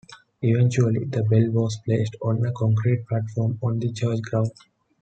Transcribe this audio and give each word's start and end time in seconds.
Eventually 0.41 1.05
the 1.05 1.21
bell 1.21 1.51
was 1.51 1.77
placed 1.85 2.15
on 2.23 2.43
a 2.43 2.51
concrete 2.53 3.05
platform 3.05 3.59
on 3.61 3.77
the 3.77 3.91
church 3.93 4.19
grounds. 4.23 4.51